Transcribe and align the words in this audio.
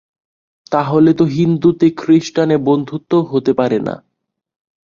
তা 0.71 0.81
হলে 0.83 1.11
তো 1.13 1.23
হিন্দুতে 1.35 1.87
খৃস্টানে 1.97 2.55
বন্ধুত্বও 2.67 3.21
হতে 3.23 3.51
পারে 3.53 3.79
না। 3.79 3.95